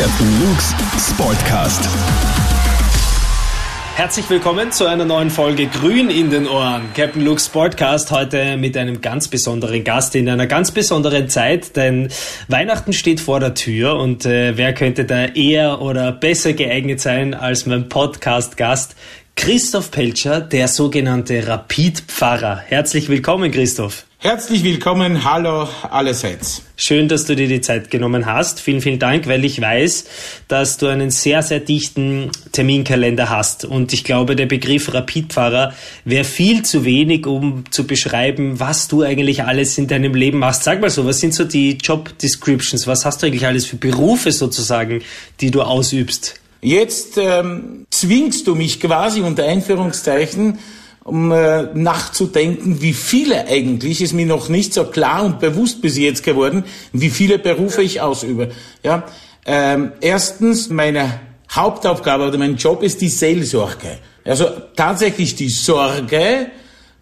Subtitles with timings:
[0.00, 0.74] Captain Luke's
[1.10, 1.86] Sportcast.
[3.96, 6.88] Herzlich willkommen zu einer neuen Folge Grün in den Ohren.
[6.94, 12.08] Captain Luke's Sportcast heute mit einem ganz besonderen Gast in einer ganz besonderen Zeit, denn
[12.48, 17.34] Weihnachten steht vor der Tür und äh, wer könnte da eher oder besser geeignet sein
[17.34, 18.96] als mein Podcast-Gast
[19.40, 22.58] Christoph Pelcher, der sogenannte Rapid-Pfarrer.
[22.58, 24.04] Herzlich willkommen, Christoph.
[24.18, 26.62] Herzlich willkommen, hallo allerseits.
[26.76, 28.60] Schön, dass du dir die Zeit genommen hast.
[28.60, 30.04] Vielen, vielen Dank, weil ich weiß,
[30.46, 33.64] dass du einen sehr, sehr dichten Terminkalender hast.
[33.64, 35.72] Und ich glaube, der Begriff Rapidfahrer
[36.04, 40.64] wäre viel zu wenig, um zu beschreiben, was du eigentlich alles in deinem Leben machst.
[40.64, 42.86] Sag mal so, was sind so die Job Descriptions?
[42.86, 45.00] Was hast du eigentlich alles für Berufe sozusagen,
[45.40, 46.39] die du ausübst?
[46.60, 50.58] Jetzt ähm, zwingst du mich quasi unter Einführungszeichen,
[51.04, 55.96] um äh, nachzudenken, wie viele eigentlich, ist mir noch nicht so klar und bewusst bis
[55.96, 58.50] jetzt geworden, wie viele Berufe ich ausübe.
[58.82, 59.04] Ja,
[59.46, 63.98] ähm, erstens, meine Hauptaufgabe oder mein Job ist die Seelsorge.
[64.24, 66.50] Also tatsächlich die Sorge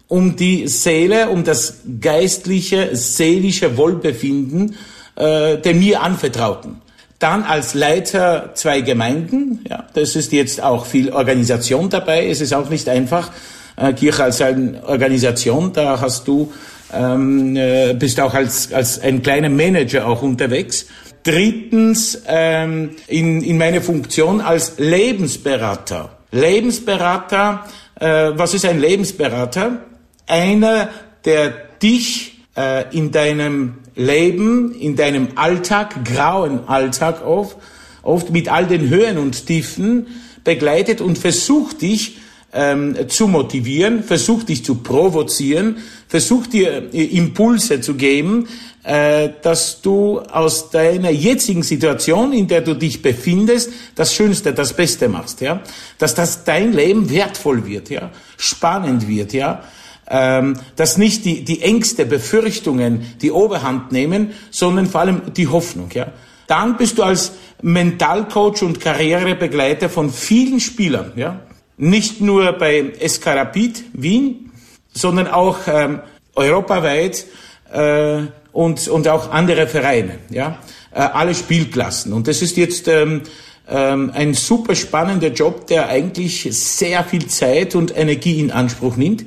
[0.07, 4.75] um die Seele, um das geistliche, seelische Wohlbefinden
[5.19, 6.81] äh, der mir anvertrauten.
[7.19, 9.65] Dann als Leiter zwei Gemeinden.
[9.69, 12.29] Ja, das ist jetzt auch viel Organisation dabei.
[12.29, 13.31] Es ist auch nicht einfach,
[13.75, 16.51] äh, Kirche als eine Organisation, da hast du,
[16.93, 20.85] ähm, äh, bist auch als, als ein kleiner Manager auch unterwegs.
[21.23, 26.17] Drittens ähm, in, in meine Funktion als Lebensberater.
[26.31, 27.65] Lebensberater,
[27.99, 29.79] äh, was ist ein Lebensberater?
[30.25, 30.89] Einer,
[31.25, 31.49] der
[31.81, 37.57] dich äh, in deinem Leben, in deinem Alltag, grauen Alltag oft,
[38.01, 40.07] oft mit all den Höhen und Tiefen
[40.43, 42.17] begleitet und versucht dich
[42.53, 45.77] ähm, zu motivieren, versucht dich zu provozieren,
[46.07, 48.47] versucht dir äh, Impulse zu geben,
[48.83, 54.73] äh, dass du aus deiner jetzigen Situation, in der du dich befindest, das Schönste, das
[54.73, 55.61] Beste machst, ja,
[55.97, 59.63] dass das dein Leben wertvoll wird, ja, spannend wird, ja,
[60.09, 66.07] dass nicht die, die Ängste, Befürchtungen die Oberhand nehmen, sondern vor allem die Hoffnung, ja.
[66.47, 71.41] Dann bist du als Mentalcoach und Karrierebegleiter von vielen Spielern, ja
[71.79, 74.51] nicht nur bei SK Rapid Wien,
[74.93, 76.01] sondern auch ähm,
[76.35, 77.25] europaweit
[77.71, 80.59] äh, und, und auch andere Vereine, ja,
[80.91, 82.11] äh, alle Spielklassen.
[82.11, 83.21] Und das ist jetzt ähm,
[83.69, 89.25] ähm, ein super spannender Job, der eigentlich sehr viel Zeit und Energie in Anspruch nimmt,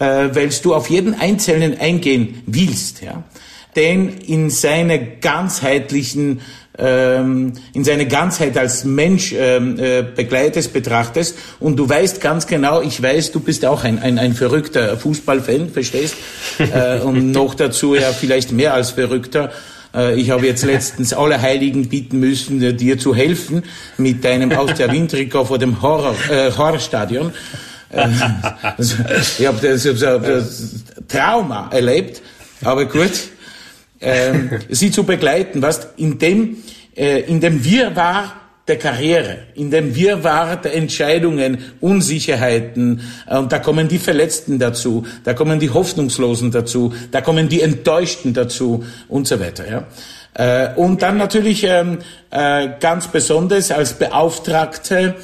[0.00, 3.22] äh, weil du auf jeden Einzelnen eingehen willst, ja,
[3.76, 6.40] denn in seiner ganzheitlichen
[6.78, 12.80] ähm, in seine Ganzheit als Mensch ähm, äh, begleitest, betrachtest und du weißt ganz genau,
[12.80, 16.14] ich weiß, du bist auch ein, ein, ein verrückter Fußballfan, verstehst?
[16.58, 19.50] äh, und noch dazu ja vielleicht mehr als verrückter.
[19.94, 23.62] Äh, ich habe jetzt letztens alle Heiligen bieten müssen, äh, dir zu helfen
[23.98, 27.32] mit deinem aus der Windtrikot vor dem Horror, äh, Horrorstadion.
[27.90, 30.74] Ich habe das, hab das
[31.08, 32.22] Trauma erlebt,
[32.62, 33.10] aber gut
[34.00, 36.56] ähm, sie zu begleiten, was in dem,
[36.96, 38.36] äh, in dem Wirrwarr
[38.66, 45.06] der Karriere, in dem Wirrwarr der Entscheidungen, Unsicherheiten, äh, und da kommen die Verletzten dazu,
[45.24, 49.64] da kommen die Hoffnungslosen dazu, da kommen die Enttäuschten dazu und so weiter.
[49.68, 49.86] Ja.
[50.34, 51.98] Äh, und dann natürlich ähm,
[52.30, 55.16] äh, ganz besonders als Beauftragte,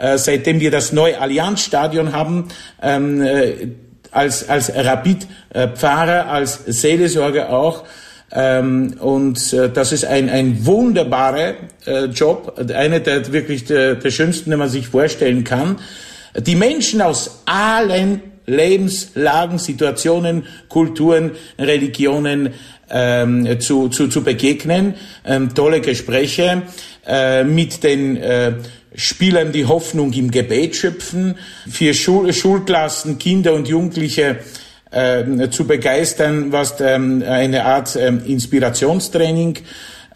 [0.00, 2.48] äh, seitdem wir das neue Allianzstadion haben,
[2.82, 3.68] ähm, äh,
[4.10, 7.84] als, als Rapid-Pfarrer, als Seelsorger auch,
[8.32, 11.54] ähm, und äh, das ist ein, ein wunderbarer
[11.86, 15.78] äh, Job, einer der wirklich der, der schönsten, den man sich vorstellen kann.
[16.36, 22.54] Die Menschen aus allen Lebenslagen, Situationen, Kulturen, Religionen
[22.88, 24.94] ähm, zu, zu, zu begegnen.
[25.24, 26.62] Ähm, tolle Gespräche
[27.06, 28.52] äh, mit den äh,
[28.94, 31.36] Spielern, die Hoffnung im Gebet schöpfen,
[31.68, 34.38] für Schul Schulklassen, Kinder und Jugendliche
[34.90, 39.58] äh, zu begeistern, was ähm, eine Art ähm, Inspirationstraining.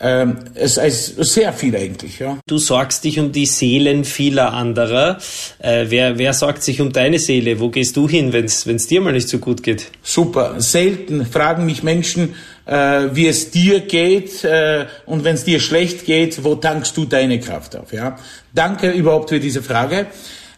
[0.01, 2.19] Ähm, es ist sehr viel eigentlich.
[2.19, 2.39] Ja.
[2.47, 5.19] Du sorgst dich um die Seelen vieler anderer.
[5.59, 7.61] Äh, wer, wer sorgt sich um deine Seele?
[7.61, 9.87] Wo gehst du hin, wenn es dir mal nicht so gut geht?
[10.03, 10.61] Super.
[10.61, 12.35] Selten fragen mich Menschen,
[12.67, 17.05] äh, wie es dir geht äh, und wenn es dir schlecht geht, wo tankst du
[17.05, 17.93] deine Kraft auf?
[17.93, 18.19] Ja?
[18.53, 20.07] Danke überhaupt für diese Frage.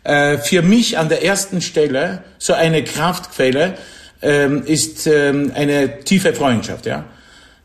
[0.03, 3.75] Äh, für mich an der ersten Stelle so eine Kraftquelle,
[4.23, 7.05] ähm, ist ähm, eine tiefe Freundschaft, ja.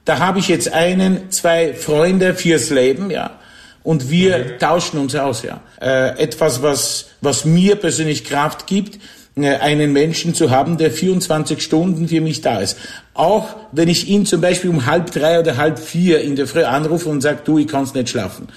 [0.05, 3.39] Da habe ich jetzt einen, zwei Freunde fürs Leben, ja.
[3.83, 4.59] Und wir mhm.
[4.59, 5.61] tauschen uns aus, ja.
[5.81, 8.99] Äh, etwas, was, was mir persönlich Kraft gibt,
[9.35, 12.77] äh, einen Menschen zu haben, der 24 Stunden für mich da ist.
[13.13, 16.63] Auch wenn ich ihn zum Beispiel um halb drei oder halb vier in der Früh
[16.63, 18.47] anrufe und sage, du, ich kann's nicht schlafen.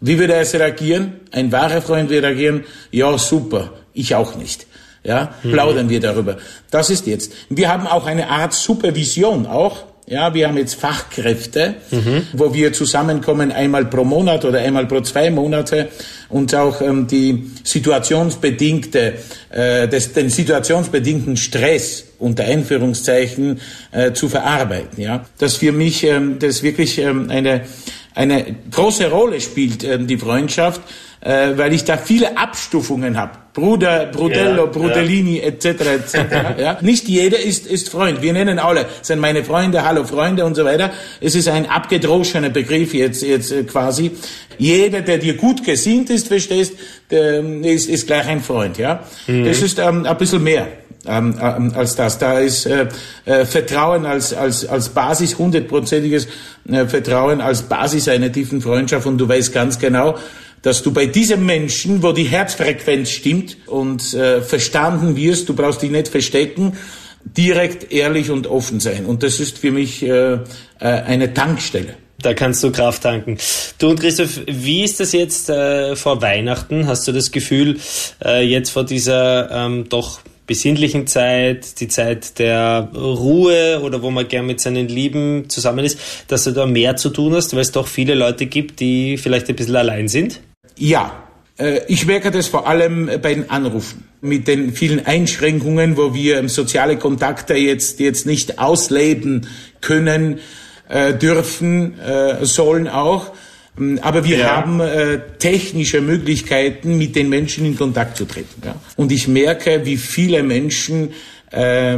[0.00, 1.14] Wie würde er reagieren?
[1.32, 4.66] Ein wahrer Freund würde reagieren, ja, super, ich auch nicht.
[5.04, 5.52] Ja, mhm.
[5.52, 6.36] plaudern wir darüber.
[6.70, 7.32] Das ist jetzt.
[7.48, 9.84] Wir haben auch eine Art Supervision auch.
[10.10, 12.22] Ja, wir haben jetzt Fachkräfte, mhm.
[12.32, 15.88] wo wir zusammenkommen einmal pro Monat oder einmal pro zwei Monate
[16.30, 19.14] und auch ähm, die situationsbedingte,
[19.50, 23.60] äh, des, den situationsbedingten Stress unter Einführungszeichen
[23.92, 25.02] äh, zu verarbeiten.
[25.02, 27.66] Ja, das für mich ähm, das wirklich ähm, eine
[28.14, 30.80] eine große Rolle spielt ähm, die Freundschaft
[31.20, 33.32] äh, weil ich da viele Abstufungen habe.
[33.58, 35.46] Bruder, Brudello, ja, Brudellini, ja.
[35.46, 35.64] etc.
[35.66, 36.14] etc.
[36.58, 36.78] ja.
[36.80, 38.22] Nicht jeder ist, ist Freund.
[38.22, 40.92] Wir nennen alle, sind meine Freunde, hallo Freunde und so weiter.
[41.20, 44.12] Es ist ein abgedroschener Begriff jetzt, jetzt äh, quasi.
[44.58, 46.74] Jeder, der dir gut gesinnt ist, verstehst,
[47.10, 48.78] der ist, ist gleich ein Freund.
[48.78, 49.44] Ja, mhm.
[49.44, 50.68] Das ist ähm, ein bisschen mehr.
[51.06, 52.18] Ähm, ähm, als das.
[52.18, 52.86] Da ist äh,
[53.24, 56.28] äh, Vertrauen als, als, als Basis, hundertprozentiges
[56.68, 60.16] äh, Vertrauen als Basis einer tiefen Freundschaft und du weißt ganz genau,
[60.62, 65.82] dass du bei diesem Menschen, wo die Herzfrequenz stimmt und äh, verstanden wirst, du brauchst
[65.82, 66.76] dich nicht verstecken,
[67.24, 69.06] direkt ehrlich und offen sein.
[69.06, 70.38] Und das ist für mich äh, äh,
[70.78, 71.94] eine Tankstelle.
[72.20, 73.38] Da kannst du Kraft tanken.
[73.78, 76.88] Du und Christoph, wie ist das jetzt äh, vor Weihnachten?
[76.88, 77.78] Hast du das Gefühl,
[78.24, 84.26] äh, jetzt vor dieser ähm, doch besinnlichen Zeit, die Zeit der Ruhe oder wo man
[84.26, 87.70] gern mit seinen Lieben zusammen ist, dass du da mehr zu tun hast, weil es
[87.70, 90.40] doch viele Leute gibt, die vielleicht ein bisschen allein sind?
[90.78, 91.24] Ja,
[91.58, 94.04] äh, ich merke das vor allem bei den Anrufen.
[94.20, 99.46] Mit den vielen Einschränkungen, wo wir soziale Kontakte jetzt, jetzt nicht ausleben
[99.80, 100.40] können,
[100.88, 103.32] äh, dürfen, äh, sollen auch.
[103.78, 104.56] Ähm, aber wir ja.
[104.56, 108.62] haben äh, technische Möglichkeiten, mit den Menschen in Kontakt zu treten.
[108.64, 108.74] Ja?
[108.96, 111.10] Und ich merke, wie viele Menschen
[111.50, 111.96] äh,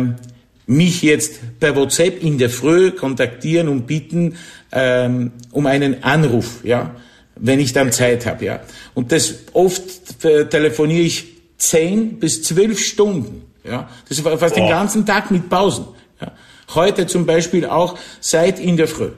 [0.66, 4.36] mich jetzt per WhatsApp in der Früh kontaktieren und bitten
[4.72, 6.64] ähm, um einen Anruf.
[6.64, 6.94] Ja?
[7.40, 8.60] Wenn ich dann Zeit habe, ja.
[8.94, 11.26] Und das oft äh, telefoniere ich
[11.58, 13.88] zehn bis zwölf Stunden, ja.
[14.08, 14.60] Das ist fast oh.
[14.60, 15.86] den ganzen Tag mit Pausen.
[16.20, 16.32] Ja.
[16.74, 19.10] Heute zum Beispiel auch seit in der Früh.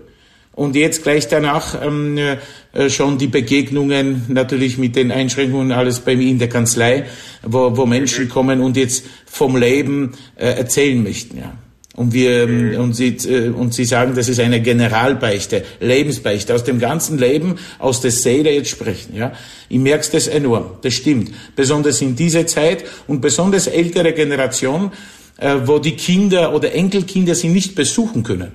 [0.55, 6.15] Und jetzt gleich danach ähm, äh, schon die Begegnungen natürlich mit den Einschränkungen alles bei
[6.15, 7.07] mir in der Kanzlei,
[7.43, 11.39] wo, wo Menschen kommen und jetzt vom Leben äh, erzählen möchten.
[11.39, 11.55] Ja.
[11.95, 12.81] Und wir, mhm.
[12.81, 17.57] und sie, äh, und sie sagen, das ist eine Generalbeichte, Lebensbeichte, aus dem ganzen Leben,
[17.79, 19.33] aus der Seele jetzt sprechen, ja.
[19.69, 20.79] Ich merke das enorm.
[20.83, 21.33] Das stimmt.
[21.55, 24.91] Besonders in dieser Zeit und besonders ältere Generation,
[25.37, 28.53] äh, wo die Kinder oder Enkelkinder sie nicht besuchen können,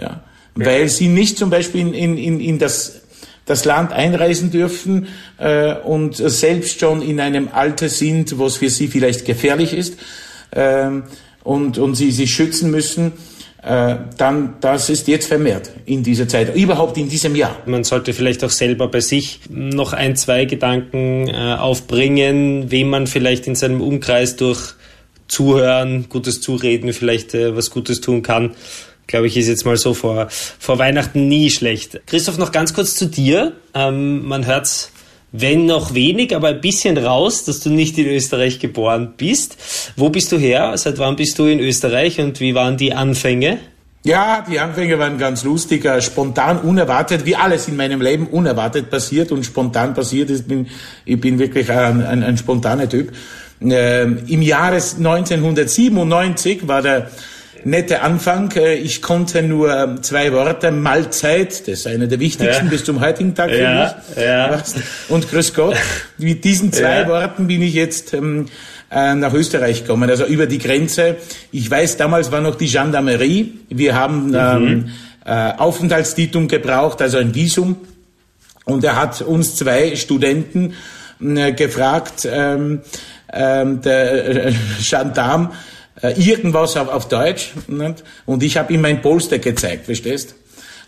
[0.00, 0.22] ja.
[0.54, 3.02] Weil sie nicht zum Beispiel in, in, in, in das,
[3.44, 5.06] das Land einreisen dürfen
[5.38, 9.98] äh, und selbst schon in einem Alter sind, wo es für sie vielleicht gefährlich ist.
[10.50, 11.04] Ähm,
[11.44, 13.12] und, und sie sich schützen müssen,
[13.62, 17.56] äh, dann das ist jetzt vermehrt in dieser Zeit, überhaupt in diesem Jahr.
[17.66, 23.06] Man sollte vielleicht auch selber bei sich noch ein, zwei Gedanken äh, aufbringen, wem man
[23.06, 24.74] vielleicht in seinem Umkreis durch
[25.26, 28.54] Zuhören, gutes Zureden vielleicht äh, was Gutes tun kann.
[29.06, 32.00] Glaube ich, ist jetzt mal so vor, vor Weihnachten nie schlecht.
[32.06, 33.52] Christoph, noch ganz kurz zu dir.
[33.74, 34.92] Ähm, man hört's
[35.32, 39.56] wenn noch wenig, aber ein bisschen raus, dass du nicht in Österreich geboren bist.
[39.96, 40.72] Wo bist du her?
[40.76, 43.58] Seit wann bist du in Österreich und wie waren die Anfänge?
[44.04, 48.90] Ja, die Anfänge waren ganz lustig, äh, spontan, unerwartet, wie alles in meinem Leben unerwartet
[48.90, 50.44] passiert und spontan passiert ist.
[51.04, 53.12] Ich bin wirklich ein, ein, ein spontaner Typ.
[53.60, 57.10] Ähm, Im Jahre 1997 war der
[57.68, 58.50] netter Anfang.
[58.56, 62.70] Äh, ich konnte nur ähm, zwei Worte, Mahlzeit, das ist einer der wichtigsten ja.
[62.70, 64.24] bis zum heutigen Tag für ja, mich.
[64.24, 64.62] Ja.
[65.08, 65.76] Und Grüß Gott.
[66.18, 67.06] Mit diesen zwei.
[67.08, 68.46] Worten bin ich jetzt ähm,
[68.90, 71.16] äh, nach Österreich gekommen, also über die Grenze.
[71.52, 73.52] Ich weiß, damals war noch die Gendarmerie.
[73.68, 74.90] Wir haben ähm, mhm.
[75.24, 77.76] äh, Aufenthaltstitel gebraucht, also ein Visum.
[78.64, 80.74] Und er hat uns zwei Studenten
[81.20, 82.80] äh, gefragt, ähm,
[83.32, 84.52] ähm, der
[84.88, 85.52] Gendarm,
[86.02, 87.52] irgendwas auf, auf Deutsch.
[87.66, 88.04] Nicht?
[88.26, 90.34] Und ich habe ihm mein Polster gezeigt, verstehst?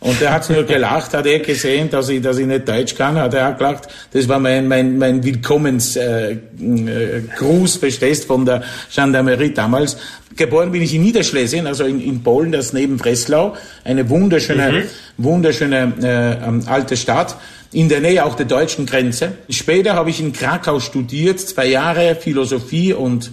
[0.00, 3.18] Und er hat nur gelacht, hat er gesehen, dass ich, dass ich nicht Deutsch kann,
[3.18, 3.88] hat er auch gelacht.
[4.12, 8.62] Das war mein, mein, mein Willkommensgruß, äh, äh, verstehst, von der
[8.94, 9.98] Gendarmerie damals.
[10.36, 14.84] Geboren bin ich in Niederschlesien, also in, in Polen, das neben Breslau, eine wunderschöne, mhm.
[15.18, 17.36] wunderschöne äh, ähm, alte Stadt
[17.72, 19.32] in der Nähe auch der deutschen Grenze.
[19.50, 23.30] Später habe ich in Krakau studiert, zwei Jahre Philosophie und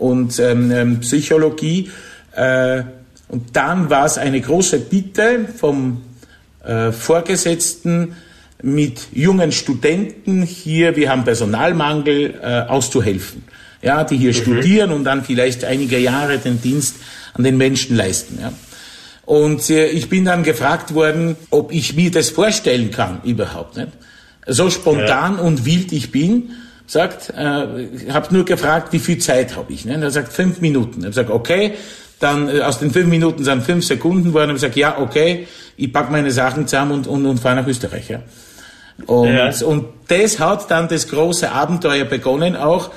[0.00, 1.90] und ähm, ähm, Psychologie.
[2.34, 2.82] Äh,
[3.28, 6.02] und dann war es eine große Bitte vom
[6.64, 8.16] äh, Vorgesetzten,
[8.62, 13.44] mit jungen Studenten hier, wir haben Personalmangel, äh, auszuhelfen.
[13.80, 14.34] Ja, die hier mhm.
[14.34, 16.96] studieren und dann vielleicht einige Jahre den Dienst
[17.32, 18.38] an den Menschen leisten.
[18.38, 18.52] Ja.
[19.24, 23.78] Und äh, ich bin dann gefragt worden, ob ich mir das vorstellen kann überhaupt.
[23.78, 23.92] Nicht?
[24.46, 25.42] so spontan ja.
[25.42, 26.50] und wild ich bin,
[26.90, 29.84] sagt, äh, habe nur gefragt, wie viel Zeit habe ich.
[29.84, 29.94] Ne?
[29.94, 31.04] Und er sagt fünf Minuten.
[31.04, 31.74] Er sagt, okay,
[32.18, 34.50] dann äh, aus den fünf Minuten sind fünf Sekunden worden.
[34.50, 37.66] Und ich sage, ja, okay, ich pack meine Sachen zusammen und, und, und fahre nach
[37.68, 38.08] Österreich.
[38.08, 38.22] Ja?
[39.06, 39.50] Und, ja.
[39.64, 42.90] und das hat dann das große Abenteuer begonnen auch,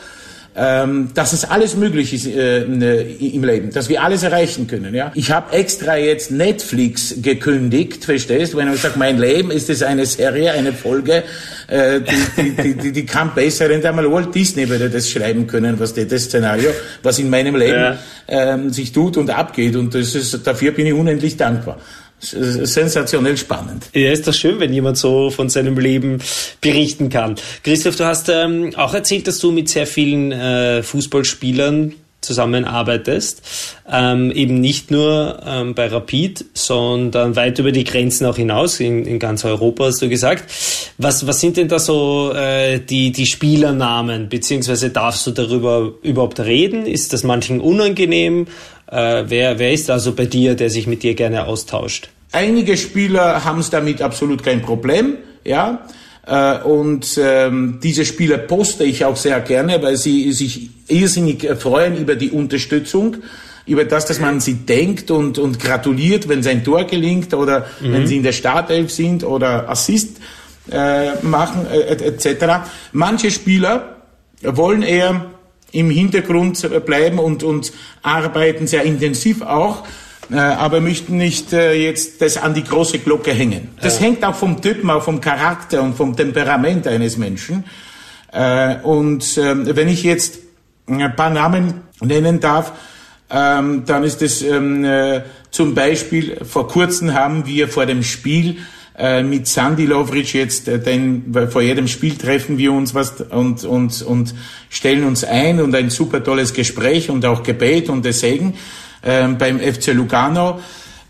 [0.56, 4.94] ähm, dass es alles möglich ist äh, ne, im Leben, dass wir alles erreichen können.
[4.94, 8.56] Ja, ich habe extra jetzt Netflix gekündigt, verstehst?
[8.56, 11.24] Wenn ich sage, mein Leben ist es eine Serie, eine Folge,
[11.68, 15.80] äh, die, die, die, die kann besser, wenn einmal Walt Disney würde das schreiben können,
[15.80, 16.70] was das Szenario,
[17.02, 17.98] was in meinem Leben ja.
[18.28, 19.76] ähm, sich tut und abgeht.
[19.76, 21.80] Und das ist, dafür bin ich unendlich dankbar
[22.24, 23.89] sensationell spannend.
[23.94, 26.20] Ja, ist das schön, wenn jemand so von seinem Leben
[26.62, 27.36] berichten kann.
[27.63, 33.42] Christoph, du hast ähm, auch erzählt, dass du mit sehr vielen äh, Fußballspielern zusammenarbeitest,
[33.92, 39.06] ähm, eben nicht nur ähm, bei Rapid, sondern weit über die Grenzen auch hinaus, in,
[39.06, 40.46] in ganz Europa hast du gesagt.
[40.98, 46.39] Was, was sind denn da so äh, die, die Spielernamen, beziehungsweise darfst du darüber überhaupt
[46.39, 46.86] reden?
[46.86, 48.48] Ist das manchen unangenehm?
[48.88, 52.10] Äh, wer, wer ist also bei dir, der sich mit dir gerne austauscht?
[52.34, 55.86] Einige Spieler haben es damit absolut kein Problem, ja.
[56.25, 61.96] Äh, und ähm, diese Spieler poste ich auch sehr gerne, weil sie sich irrsinnig freuen
[61.96, 63.18] über die Unterstützung,
[63.68, 67.94] über das, dass man sie denkt und, und gratuliert, wenn sein Tor gelingt oder mhm.
[67.94, 70.18] wenn sie in der Startelf sind oder Assist
[70.72, 72.66] äh, machen äh, etc.
[72.94, 73.98] Manche Spieler
[74.42, 75.25] wollen eher
[75.72, 79.84] im Hintergrund bleiben und, und arbeiten sehr intensiv auch,
[80.32, 83.70] aber möchten nicht äh, jetzt das an die große Glocke hängen.
[83.82, 84.06] Das ja.
[84.06, 87.65] hängt auch vom Typen, auch vom Charakter und vom Temperament eines Menschen.
[88.32, 90.39] Äh, und äh, wenn ich jetzt
[90.88, 92.74] ein paar Namen nennen darf,
[93.30, 98.58] ähm, dann ist es ähm, äh, zum Beispiel, vor kurzem haben wir vor dem Spiel
[98.98, 103.63] äh, mit Sandy Lovric jetzt, äh, denn vor jedem Spiel treffen wir uns was und,
[103.63, 104.36] und, und
[104.70, 109.60] stellen uns ein und ein super tolles Gespräch und auch Gebet und Segen äh, beim
[109.60, 110.60] FC Lugano.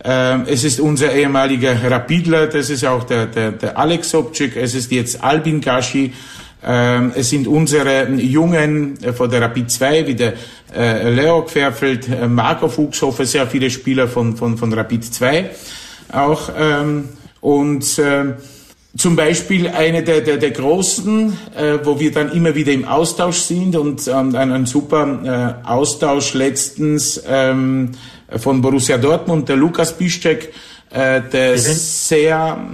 [0.03, 4.75] Äh, es ist unser ehemaliger Rapidler, das ist auch der, der, der Alex Sobczyk, es
[4.75, 6.11] ist jetzt Albin Gashi,
[6.65, 10.33] ähm, es sind unsere Jungen äh, von der Rapid 2, wie der
[10.75, 15.49] äh, Leo Querfeld, äh, Marco Fuchshofer, sehr viele Spieler von, von, von Rapid 2
[16.11, 16.49] auch.
[16.57, 17.09] Ähm,
[17.41, 17.99] und
[18.95, 23.37] zum Beispiel eine der, der, der großen, äh, wo wir dann immer wieder im Austausch
[23.37, 27.91] sind und ähm, ein, ein super äh, Austausch letztens ähm,
[28.37, 30.53] von Borussia Dortmund, der Lukas Piszczek,
[30.91, 31.57] äh, der mhm.
[31.57, 32.67] sehr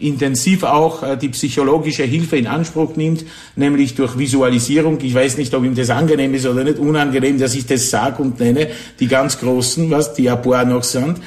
[0.00, 4.98] äh, intensiv auch äh, die psychologische Hilfe in Anspruch nimmt, nämlich durch Visualisierung.
[5.02, 8.22] Ich weiß nicht, ob ihm das angenehm ist oder nicht unangenehm, dass ich das sage
[8.22, 11.18] und nenne, die ganz Großen, was die ein noch sind.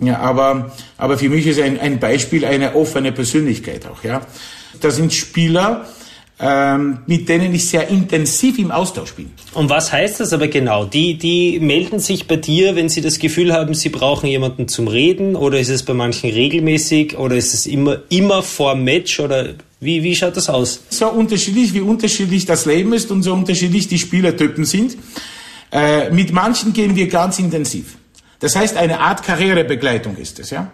[0.00, 4.02] Ja, aber, aber für mich ist ein, ein Beispiel eine offene Persönlichkeit auch.
[4.04, 4.22] Ja,
[4.80, 5.86] das sind Spieler,
[6.42, 9.30] ähm, mit denen ich sehr intensiv im Austausch bin.
[9.52, 10.86] Und was heißt das aber genau?
[10.86, 14.88] Die, die melden sich bei dir, wenn sie das Gefühl haben, sie brauchen jemanden zum
[14.88, 19.50] Reden, oder ist es bei manchen regelmäßig, oder ist es immer, immer vor Match, oder
[19.80, 20.80] wie, wie schaut das aus?
[20.88, 24.96] So unterschiedlich, wie unterschiedlich das Leben ist und so unterschiedlich die Spielertypen sind.
[25.72, 27.96] Äh, mit manchen gehen wir ganz intensiv.
[28.40, 30.70] Das heißt, eine Art Karrierebegleitung ist es, ja.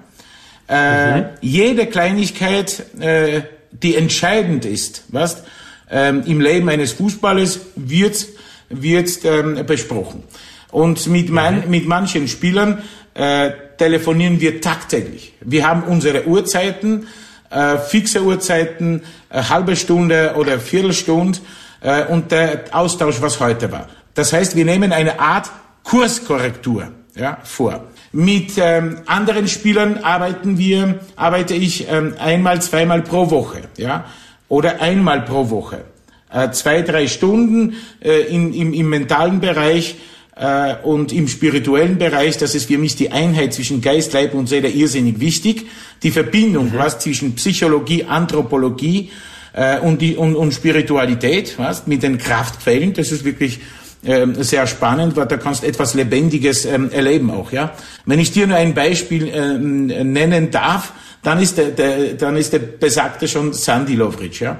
[0.69, 1.25] Äh, mhm.
[1.41, 5.43] Jede Kleinigkeit, äh, die entscheidend ist, was
[5.91, 8.27] ähm, im Leben eines Fußballers wird
[8.69, 10.23] wird ähm, besprochen.
[10.71, 11.71] Und mit, mein, mhm.
[11.71, 12.83] mit manchen Spielern
[13.15, 15.35] äh, telefonieren wir tagtäglich.
[15.41, 17.07] Wir haben unsere Uhrzeiten,
[17.51, 21.39] äh, fixe Uhrzeiten, äh, halbe Stunde oder Viertelstunde
[21.81, 23.89] äh, und der Austausch, was heute war.
[24.15, 25.51] Das heißt, wir nehmen eine Art
[25.85, 27.85] Kurskorrektur ja, vor.
[28.13, 34.07] Mit ähm, anderen Spielern arbeiten wir, arbeite ich ähm, einmal, zweimal pro Woche, ja,
[34.49, 35.85] oder einmal pro Woche.
[36.33, 39.97] Äh, zwei, drei Stunden äh, in, im, im mentalen Bereich
[40.37, 42.37] äh, und im spirituellen Bereich.
[42.39, 45.67] Das ist für mich die Einheit zwischen Geist, Leib und Seele irrsinnig wichtig.
[46.03, 46.79] Die Verbindung, mhm.
[46.79, 49.11] was zwischen Psychologie, Anthropologie
[49.53, 52.93] äh, und, die, und, und Spiritualität, was mit den Kraftquellen.
[52.93, 53.61] Das ist wirklich
[54.07, 57.73] ähm, sehr spannend, weil da kannst etwas Lebendiges ähm, erleben auch, ja.
[58.05, 62.53] Wenn ich dir nur ein Beispiel ähm, nennen darf, dann ist der, der, dann ist
[62.53, 64.59] der besagte schon Sandy Lovric, ja.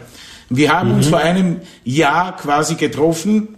[0.49, 0.97] Wir haben mhm.
[0.97, 3.57] uns vor einem Jahr quasi getroffen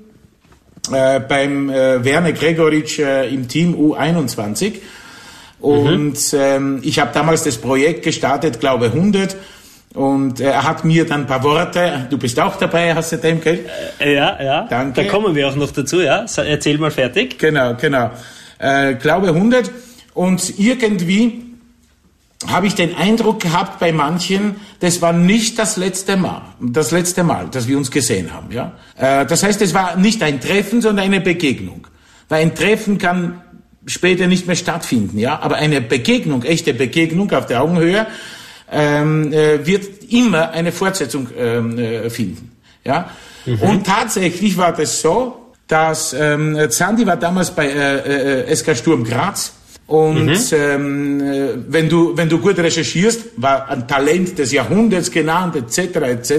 [0.93, 4.75] äh, beim äh, Werner Gregoritsch äh, im Team U21
[5.61, 6.39] und mhm.
[6.39, 9.37] ähm, ich habe damals das Projekt gestartet, glaube 100
[9.95, 13.41] und er hat mir dann ein paar Worte, du bist auch dabei, hast du dem,
[13.41, 13.65] gell?
[13.99, 14.67] Äh, ja, ja.
[14.69, 15.03] Danke.
[15.03, 16.27] Da kommen wir auch noch dazu, ja.
[16.37, 17.39] Erzähl mal fertig.
[17.39, 18.11] Genau, genau.
[18.59, 19.71] Äh, glaube 100.
[20.15, 21.45] Und irgendwie
[22.47, 27.25] habe ich den Eindruck gehabt bei manchen, das war nicht das letzte Mal, das letzte
[27.25, 28.53] Mal, dass wir uns gesehen haben.
[28.53, 31.87] Ja, äh, das heißt, es war nicht ein Treffen, sondern eine Begegnung.
[32.29, 33.41] Weil ein Treffen kann
[33.87, 38.07] später nicht mehr stattfinden, ja, aber eine Begegnung, echte Begegnung auf der Augenhöhe
[38.71, 42.53] ähm, äh, wird immer eine Fortsetzung ähm, äh, finden,
[42.85, 43.11] ja.
[43.47, 43.63] Mhm.
[43.63, 49.05] Und tatsächlich war das so, dass ähm, Zandi war damals bei äh, äh, SK Sturm
[49.05, 49.53] Graz
[49.87, 50.37] und mhm.
[50.53, 55.97] ähm, äh, wenn du wenn du gut recherchierst, war ein Talent des Jahrhunderts genannt etc.
[55.97, 56.33] etc.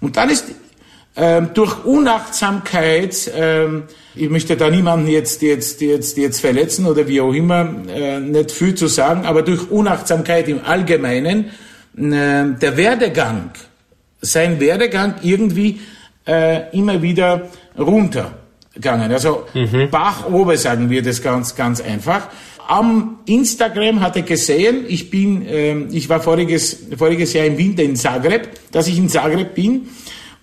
[0.00, 0.46] Und dann ist
[1.14, 7.20] ähm, durch Unachtsamkeit, ähm, ich möchte da niemanden jetzt jetzt jetzt jetzt verletzen oder wie
[7.20, 11.50] auch immer, äh, nicht viel zu sagen, aber durch Unachtsamkeit im Allgemeinen
[11.96, 13.50] äh, der Werdegang,
[14.20, 15.80] sein Werdegang irgendwie
[16.26, 19.12] äh, immer wieder runtergegangen.
[19.12, 19.90] Also mhm.
[19.90, 22.28] Bach oben sagen wir das ganz ganz einfach
[22.68, 27.82] am Instagram hat er gesehen, ich bin, äh, ich war voriges, voriges Jahr im Winter
[27.82, 29.88] in Zagreb, dass ich in Zagreb bin.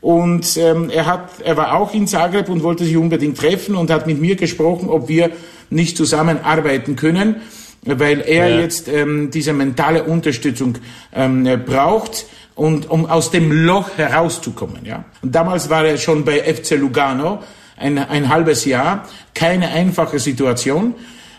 [0.01, 3.89] Und ähm, er hat, er war auch in Zagreb und wollte sich unbedingt treffen und
[3.89, 5.31] hat mit mir gesprochen, ob wir
[5.69, 7.37] nicht zusammenarbeiten können,
[7.83, 8.59] weil er ja.
[8.59, 10.77] jetzt ähm, diese mentale Unterstützung
[11.13, 12.25] ähm, braucht
[12.55, 14.85] und um aus dem Loch herauszukommen.
[14.85, 15.05] Ja.
[15.21, 17.39] Und damals war er schon bei FC Lugano
[17.77, 20.95] ein, ein halbes Jahr, keine einfache Situation.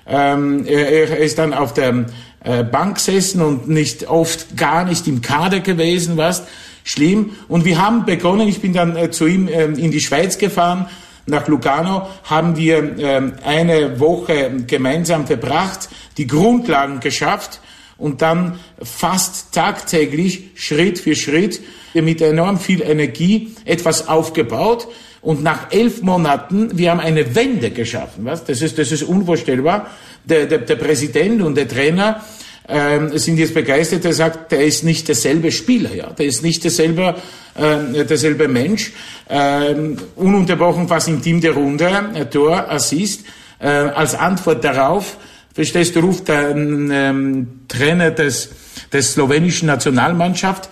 [0.07, 2.07] Ähm, er, er ist dann auf der
[2.43, 6.47] äh, Bank gesessen und nicht oft gar nicht im Kader gewesen, was
[6.85, 7.33] schlimm.
[7.49, 10.87] Und wir haben begonnen, ich bin dann äh, zu ihm äh, in die Schweiz gefahren,
[11.27, 17.61] nach Lugano, haben wir äh, eine Woche gemeinsam verbracht, die Grundlagen geschafft
[17.97, 21.61] und dann fast tagtäglich, Schritt für Schritt,
[21.95, 24.89] mit enorm viel Energie etwas aufgebaut.
[25.23, 28.25] Und nach elf Monaten, wir haben eine Wende geschaffen.
[28.25, 28.45] Was?
[28.45, 29.91] Das ist, das ist unvorstellbar.
[30.25, 32.23] Der, der, der Präsident und der Trainer
[32.71, 34.05] ähm, sind jetzt begeistert.
[34.05, 37.17] Er sagt, der ist nicht derselbe Spieler, ja, der ist nicht derselbe,
[37.55, 38.93] äh, derselbe Mensch.
[39.29, 43.25] Ähm, ununterbrochen fast im Team der Runde, äh, Tor, Assist.
[43.59, 45.19] Äh, als Antwort darauf,
[45.53, 48.51] verstehst du, ruft der ähm, Trainer des,
[48.93, 50.71] des slowenischen Nationalmannschaft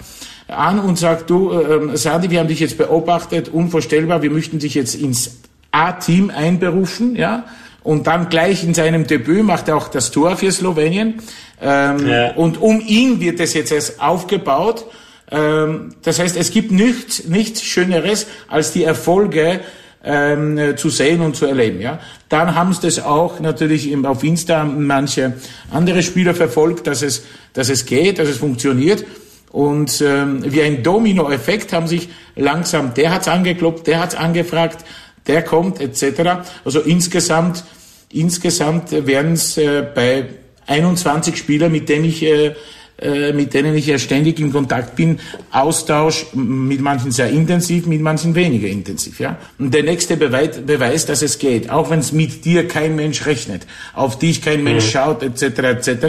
[0.49, 4.75] an und sagt, du, äh, Sadi, wir haben dich jetzt beobachtet, unvorstellbar, wir möchten dich
[4.75, 5.39] jetzt ins
[5.71, 7.45] A-Team einberufen, ja,
[7.89, 11.23] und dann gleich in seinem Debüt macht er auch das Tor für Slowenien.
[11.59, 12.33] Ähm, ja.
[12.33, 14.85] Und um ihn wird es jetzt erst aufgebaut.
[15.31, 19.61] Ähm, das heißt, es gibt nichts, nichts Schöneres als die Erfolge
[20.05, 21.81] ähm, zu sehen und zu erleben.
[21.81, 21.99] Ja,
[22.29, 25.33] dann haben es das auch natürlich auf Insta manche
[25.71, 27.25] andere Spieler verfolgt, dass es,
[27.55, 29.07] dass es geht, dass es funktioniert.
[29.51, 34.85] Und ähm, wie ein Dominoeffekt haben sich langsam, der hat's angeklopft, der hat's angefragt,
[35.27, 36.43] der kommt etc.
[36.67, 37.65] Also insgesamt,
[38.13, 40.27] insgesamt werden es äh, bei
[40.67, 42.55] 21 Spielern, mit denen ich äh,
[43.01, 45.21] äh, mit denen ich ja ständig in Kontakt bin,
[45.53, 49.21] Austausch mit manchen sehr intensiv, mit manchen weniger intensiv.
[49.21, 49.37] Ja?
[49.57, 53.25] Und der nächste Beweis, Beweis dass es geht, auch wenn es mit dir kein Mensch
[53.25, 54.91] rechnet, auf dich kein Mensch mhm.
[54.91, 55.43] schaut, etc.
[55.45, 56.07] etc.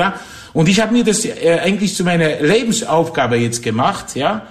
[0.54, 1.28] Und ich habe mir das
[1.62, 4.48] eigentlich zu meiner Lebensaufgabe jetzt gemacht, ja.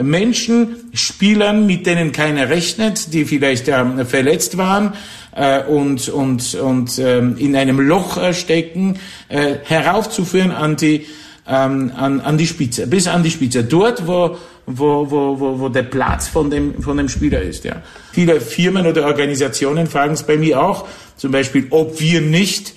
[0.00, 4.94] Menschen, Spielern, mit denen keiner rechnet, die vielleicht äh, verletzt waren
[5.32, 8.98] äh, und, und, und ähm, in einem Loch äh, stecken,
[9.28, 11.06] äh, heraufzuführen an die,
[11.46, 13.64] ähm, an, an die Spitze, bis an die Spitze.
[13.64, 17.64] Dort, wo, wo, wo, wo, wo der Platz von dem, von dem Spieler ist.
[17.64, 17.82] Ja.
[18.12, 22.74] Viele Firmen oder Organisationen fragen es bei mir auch, zum Beispiel, ob wir nicht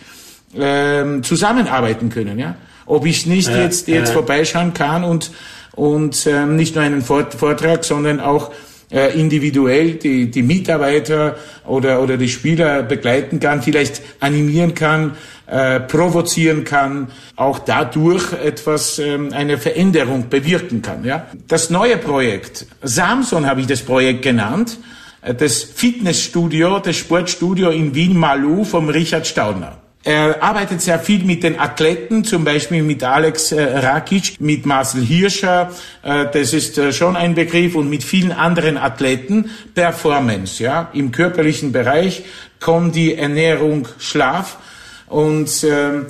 [0.56, 2.40] ähm, zusammenarbeiten können.
[2.40, 2.56] Ja.
[2.86, 4.14] Ob ich nicht ja, jetzt, jetzt ja.
[4.14, 5.32] vorbeischauen kann und,
[5.76, 8.52] und ähm, nicht nur einen Vortrag, sondern auch
[8.94, 15.80] äh, individuell die, die Mitarbeiter oder, oder die Spieler begleiten kann, vielleicht animieren kann, äh,
[15.80, 21.04] provozieren kann, auch dadurch etwas, ähm, eine Veränderung bewirken kann.
[21.04, 21.28] Ja?
[21.48, 24.78] Das neue Projekt, Samson habe ich das Projekt genannt,
[25.22, 29.83] äh, das Fitnessstudio, das Sportstudio in Wien-Malu vom Richard Staudner.
[30.06, 35.02] Er arbeitet sehr viel mit den Athleten, zum Beispiel mit Alex äh, Rakic, mit Marcel
[35.02, 35.72] Hirscher,
[36.04, 39.50] äh, das ist äh, schon ein Begriff, und mit vielen anderen Athleten.
[39.74, 42.24] Performance, ja, im körperlichen Bereich,
[42.60, 44.58] Kondi, Ernährung, Schlaf.
[45.08, 46.08] Und ähm,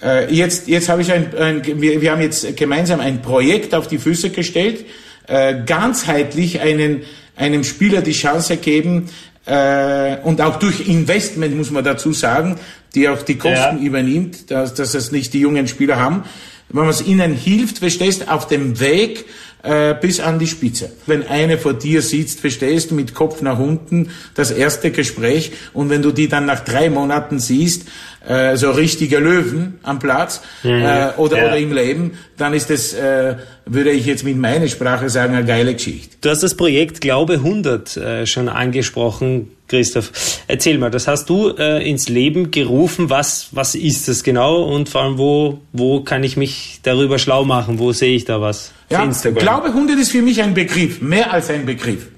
[0.00, 3.88] äh, jetzt, jetzt habe ich ein, ein wir, wir haben jetzt gemeinsam ein Projekt auf
[3.88, 4.86] die Füße gestellt,
[5.26, 7.02] äh, ganzheitlich einen
[7.34, 9.08] einem Spieler die Chance geben,
[9.46, 12.58] äh, und auch durch Investment muss man dazu sagen,
[12.94, 13.82] die auch die Kosten ja.
[13.82, 16.24] übernimmt, dass, dass es nicht die jungen Spieler haben.
[16.68, 19.26] Wenn man es ihnen hilft, verstehst, auf dem Weg
[19.62, 20.90] äh, bis an die Spitze.
[21.06, 25.90] Wenn eine vor dir sitzt, verstehst du, mit Kopf nach unten, das erste Gespräch und
[25.90, 27.86] wenn du die dann nach drei Monaten siehst,
[28.26, 30.70] äh, so richtige Löwen am Platz mhm.
[30.70, 31.46] äh, oder, ja.
[31.46, 35.44] oder im Leben, dann ist das, äh, würde ich jetzt mit meiner Sprache sagen, eine
[35.44, 36.16] geile Geschichte.
[36.20, 40.12] Du hast das Projekt Glaube 100 äh, schon angesprochen, Christoph.
[40.48, 43.08] Erzähl mal, das hast du äh, ins Leben gerufen.
[43.08, 47.46] Was, was ist das genau und vor allem, wo, wo kann ich mich darüber schlau
[47.46, 47.78] machen?
[47.78, 48.72] Wo sehe ich da was?
[48.90, 52.08] Ja, Glaube 100 ist für mich ein Begriff, mehr als ein Begriff.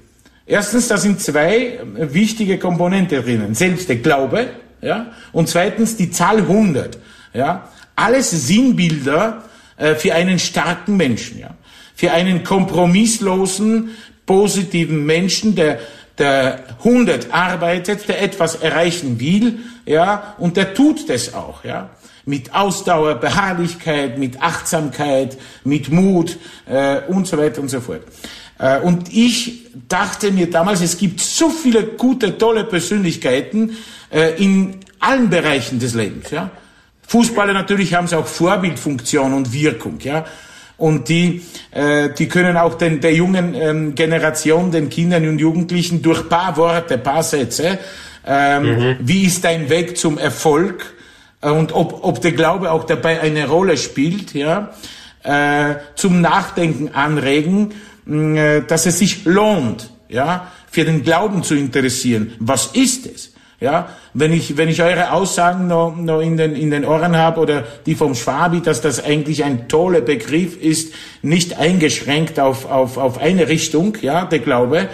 [0.45, 3.55] Erstens, da sind zwei wichtige Komponenten drinnen.
[3.55, 4.49] Selbst der Glaube,
[4.81, 6.97] ja, und zweitens die Zahl 100,
[7.33, 7.69] ja.
[7.95, 9.45] Alles Sinnbilder
[9.77, 11.51] äh, für einen starken Menschen, ja.
[11.95, 13.91] Für einen kompromisslosen,
[14.25, 15.79] positiven Menschen, der,
[16.17, 21.89] der 100 arbeitet, der etwas erreichen will, ja, und der tut das auch, ja
[22.25, 28.01] mit Ausdauer, Beharrlichkeit, mit Achtsamkeit, mit Mut äh, und so weiter und so fort.
[28.57, 33.77] Äh, und ich dachte mir damals, es gibt so viele gute, tolle Persönlichkeiten
[34.11, 36.31] äh, in allen Bereichen des Lebens.
[36.31, 36.49] Ja?
[37.07, 39.99] Fußballer natürlich haben sie auch Vorbildfunktion und Wirkung.
[39.99, 40.25] Ja?
[40.77, 46.01] Und die, äh, die können auch den, der jungen ähm, Generation, den Kindern und Jugendlichen
[46.01, 47.79] durch paar Worte, paar Sätze,
[48.27, 48.95] ähm, mhm.
[48.99, 50.93] wie ist dein Weg zum Erfolg
[51.41, 54.73] äh, und ob, ob der Glaube auch dabei eine Rolle spielt, ja,
[55.23, 57.73] äh, zum Nachdenken anregen
[58.07, 62.33] äh, dass es sich lohnt, ja, für den Glauben zu interessieren.
[62.39, 63.31] Was ist es?
[63.65, 67.41] Ja, wenn ich, wenn ich eure Aussagen noch, noch in, den, in den Ohren habe
[67.41, 72.99] oder die vom Schwabi, dass das eigentlich ein toller Begriff ist, nicht eingeschränkt auf, auf,
[72.99, 74.87] auf eine Richtung, ja, der Glaube, äh,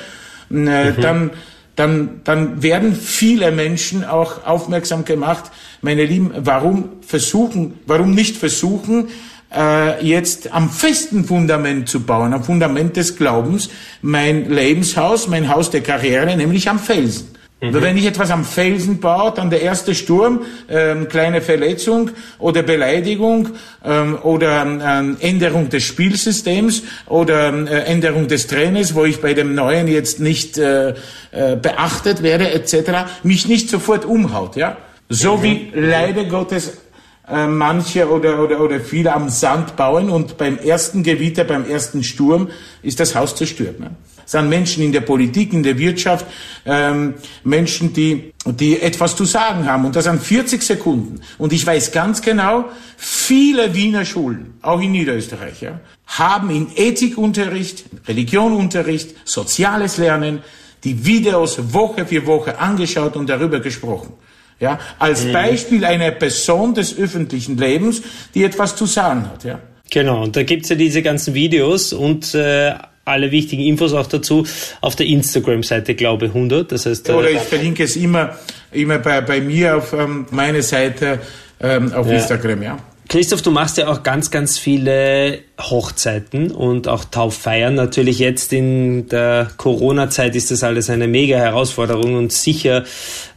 [0.53, 1.01] mhm.
[1.01, 1.31] dann,
[1.75, 9.09] dann, dann werden viele Menschen auch aufmerksam gemacht, meine Lieben, warum versuchen, warum nicht versuchen,
[9.53, 13.69] äh, jetzt am festen Fundament zu bauen, am Fundament des Glaubens,
[14.01, 17.40] mein Lebenshaus, mein Haus der Karriere, nämlich am Felsen.
[17.61, 17.79] Mhm.
[17.79, 23.49] Wenn ich etwas am Felsen baue, dann der erste Sturm, ähm, kleine Verletzung oder Beleidigung
[23.85, 29.53] ähm, oder ähm, Änderung des Spielsystems oder äh, Änderung des Trainers, wo ich bei dem
[29.53, 30.95] Neuen jetzt nicht äh,
[31.31, 34.55] äh, beachtet werde etc., mich nicht sofort umhaut.
[34.55, 35.43] Ja, so mhm.
[35.43, 36.79] wie leider Gottes
[37.29, 42.03] äh, manche oder, oder, oder viele am Sand bauen und beim ersten Gewitter, beim ersten
[42.03, 42.49] Sturm
[42.81, 43.79] ist das Haus zerstört.
[43.79, 43.91] Ne?
[44.25, 46.25] Es sind Menschen in der Politik, in der Wirtschaft,
[46.65, 51.21] ähm, Menschen, die, die etwas zu sagen haben und das an 40 Sekunden.
[51.37, 52.65] Und ich weiß ganz genau,
[52.97, 60.39] viele Wiener Schulen, auch in Niederösterreich, ja, haben in Ethikunterricht, Religionunterricht, soziales Lernen
[60.83, 64.13] die Videos Woche für Woche angeschaut und darüber gesprochen.
[64.59, 65.33] Ja, als mhm.
[65.33, 68.03] Beispiel einer Person des öffentlichen Lebens,
[68.35, 69.43] die etwas zu sagen hat.
[69.43, 69.59] Ja.
[69.89, 72.75] Genau, und da gibt's ja diese ganzen Videos und äh,
[73.05, 74.45] alle wichtigen Infos auch dazu
[74.81, 76.71] auf der Instagram-Seite, glaube 100.
[76.71, 78.37] Das heißt, äh, Oder ich verlinke es immer,
[78.71, 81.19] immer bei, bei mir auf ähm, meine Seite
[81.59, 82.13] ähm, auf ja.
[82.13, 82.77] Instagram, ja.
[83.11, 87.75] Christoph, du machst ja auch ganz, ganz viele Hochzeiten und auch Tauffeiern.
[87.75, 92.85] Natürlich jetzt in der Corona-Zeit ist das alles eine mega Herausforderung und sicher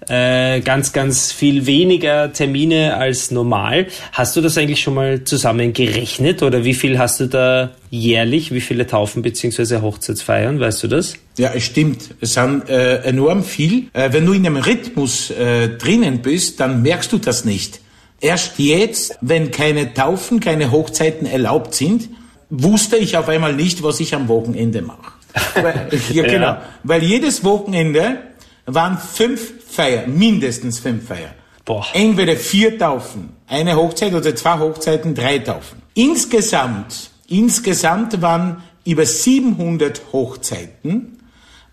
[0.08, 3.88] äh, ganz, ganz viel weniger Termine als normal.
[4.12, 8.52] Hast du das eigentlich schon mal zusammen gerechnet oder wie viel hast du da jährlich?
[8.52, 9.80] Wie viele Taufen bzw.
[9.80, 10.60] Hochzeitsfeiern?
[10.60, 11.14] Weißt du das?
[11.36, 12.14] Ja, es stimmt.
[12.20, 13.88] Es sind äh, enorm viel.
[13.92, 17.80] Äh, wenn du in einem Rhythmus äh, drinnen bist, dann merkst du das nicht.
[18.24, 22.08] Erst jetzt, wenn keine Taufen, keine Hochzeiten erlaubt sind,
[22.48, 25.12] wusste ich auf einmal nicht, was ich am Wochenende mache.
[25.54, 26.46] Weil, ja, genau.
[26.46, 26.62] Ja.
[26.84, 28.22] Weil jedes Wochenende
[28.64, 31.34] waren fünf Feiern, mindestens fünf Feiern.
[31.66, 31.84] Boah.
[31.92, 35.82] Entweder vier Taufen, eine Hochzeit oder zwei Hochzeiten, drei Taufen.
[35.92, 41.18] Insgesamt, insgesamt waren über 700 Hochzeiten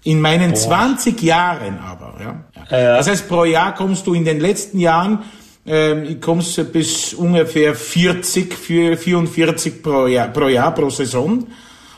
[0.04, 0.60] in meinen Boah.
[0.60, 2.16] 20 Jahren aber.
[2.20, 2.78] Ja.
[2.78, 2.98] ja.
[2.98, 5.20] Das heißt, pro Jahr kommst du in den letzten Jahren
[5.66, 11.48] ähm, ich komme bis ungefähr 40, 44 pro Jahr, pro Jahr, pro Saison.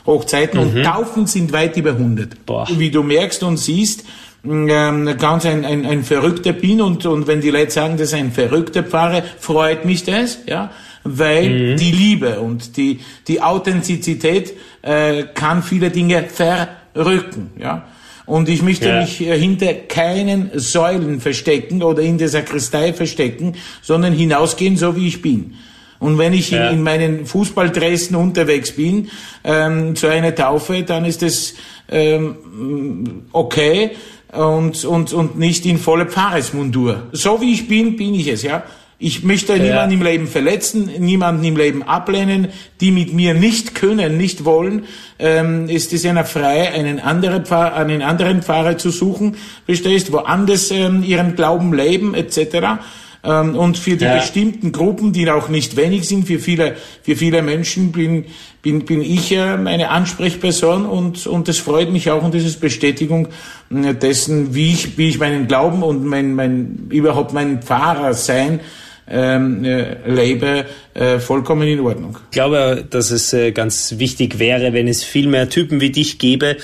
[0.06, 0.76] Hochzeiten mhm.
[0.76, 2.44] und Taufen sind weit über 100.
[2.44, 2.68] Boah.
[2.76, 4.04] Wie du merkst und siehst,
[4.46, 8.14] ähm, ganz ein, ein, ein verrückter bin und, und wenn die Leute sagen, das ist
[8.14, 10.70] ein verrückter Pfarrer, freut mich das, ja,
[11.04, 11.76] weil mhm.
[11.76, 17.86] die Liebe und die, die Authentizität äh, kann viele Dinge verrücken, ja.
[18.26, 19.00] Und ich möchte ja.
[19.00, 25.08] mich äh, hinter keinen Säulen verstecken oder in der Sakristei verstecken, sondern hinausgehen, so wie
[25.08, 25.54] ich bin.
[25.98, 26.68] Und wenn ich ja.
[26.68, 29.08] in, in, meinen Fußballdressen unterwegs bin
[29.42, 31.54] ähm, zu einer Taufe, dann ist es
[31.90, 33.92] ähm, okay
[34.32, 37.08] und, und, und nicht in volle Pfarrersmundur.
[37.12, 38.64] So wie ich bin, bin ich es, ja.
[38.98, 39.62] Ich möchte ja.
[39.62, 42.48] niemanden im Leben verletzen, niemanden im Leben ablehnen,
[42.80, 44.84] die mit mir nicht können, nicht wollen.
[45.18, 50.70] Ähm, ist es einer frei, einen anderen, Pfarrer, einen anderen Pfarrer zu suchen, verstehst, woanders
[50.70, 52.78] ähm, ihren Glauben leben etc.
[53.24, 54.16] Ähm, und für die ja.
[54.16, 58.26] bestimmten Gruppen, die auch nicht wenig sind, für viele, für viele Menschen bin,
[58.62, 62.60] bin, bin ich äh, eine Ansprechperson und, und das freut mich auch und das ist
[62.60, 63.28] Bestätigung
[63.74, 68.60] äh, dessen, wie ich, wie ich meinen Glauben und mein, mein, überhaupt mein Pfarrer sein
[69.08, 72.18] ähm, äh, lebe, äh, vollkommen in Ordnung.
[72.26, 76.18] Ich glaube, dass es äh, ganz wichtig wäre, wenn es viel mehr Typen wie dich
[76.18, 76.56] gäbe,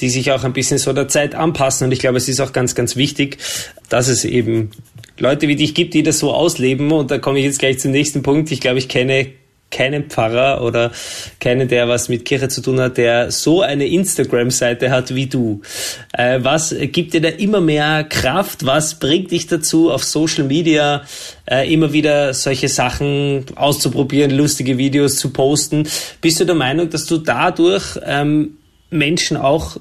[0.00, 1.86] die sich auch ein bisschen so der Zeit anpassen.
[1.86, 3.38] Und ich glaube, es ist auch ganz, ganz wichtig,
[3.88, 4.70] dass es eben
[5.18, 6.92] Leute wie dich gibt, die das so ausleben.
[6.92, 8.50] Und da komme ich jetzt gleich zum nächsten Punkt.
[8.52, 9.26] Ich glaube, ich kenne
[9.70, 10.90] keinen Pfarrer oder
[11.38, 15.62] keinen, der was mit Kirche zu tun hat, der so eine Instagram-Seite hat wie du.
[16.12, 18.66] Äh, was gibt dir da immer mehr Kraft?
[18.66, 21.02] Was bringt dich dazu, auf Social Media
[21.46, 25.88] äh, immer wieder solche Sachen auszuprobieren, lustige Videos zu posten?
[26.20, 28.56] Bist du der Meinung, dass du dadurch ähm,
[28.90, 29.76] Menschen auch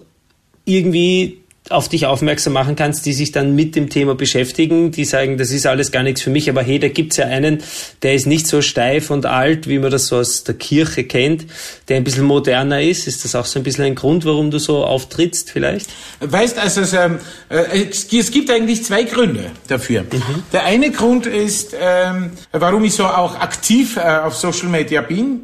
[0.66, 1.39] irgendwie
[1.70, 5.52] auf dich aufmerksam machen kannst, die sich dann mit dem Thema beschäftigen, die sagen, das
[5.52, 7.64] ist alles gar nichts für mich, aber hey, da gibt's ja einen,
[8.02, 11.46] der ist nicht so steif und alt, wie man das so aus der Kirche kennt,
[11.88, 13.08] der ein bisschen moderner ist.
[13.08, 15.90] Ist das auch so ein bisschen ein Grund, warum du so auftrittst vielleicht?
[16.20, 17.10] Weißt, also es, äh,
[17.50, 20.04] es gibt eigentlich zwei Gründe dafür.
[20.04, 20.44] Mhm.
[20.52, 25.42] Der eine Grund ist, ähm, warum ich so auch aktiv äh, auf Social Media bin,